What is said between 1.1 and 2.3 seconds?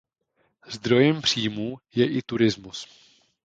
příjmů je i